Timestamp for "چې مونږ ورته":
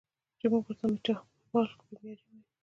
0.39-0.85